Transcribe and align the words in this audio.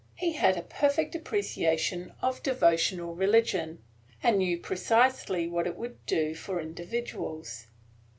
He 0.15 0.31
had 0.33 0.57
a 0.57 0.63
perfect 0.63 1.13
appreciation 1.13 2.11
of 2.23 2.41
devotional 2.41 3.13
religion, 3.13 3.83
and 4.23 4.39
knew 4.39 4.57
precisely 4.57 5.47
what 5.47 5.67
it 5.67 5.75
would 5.75 6.03
do 6.07 6.33
for 6.33 6.59
individuals. 6.59 7.67